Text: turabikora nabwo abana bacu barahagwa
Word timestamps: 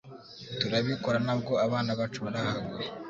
turabikora 0.59 1.17
nabwo 1.25 1.53
abana 1.65 1.91
bacu 1.99 2.19
barahagwa 2.25 2.77